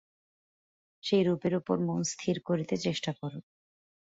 সেই 1.03 1.23
রূপের 1.23 1.53
উপর 1.55 1.75
মন 1.87 2.01
স্থির 2.11 2.35
করিতে 2.47 2.75
চেষ্টা 2.77 3.11
কর। 3.13 3.31